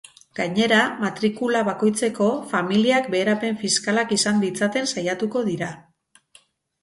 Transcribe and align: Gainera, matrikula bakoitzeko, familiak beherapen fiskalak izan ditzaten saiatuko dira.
Gainera, 0.37 0.77
matrikula 1.01 1.59
bakoitzeko, 1.67 2.29
familiak 2.53 3.09
beherapen 3.15 3.59
fiskalak 3.65 4.15
izan 4.17 4.41
ditzaten 4.45 4.89
saiatuko 4.95 5.45
dira. 5.51 5.69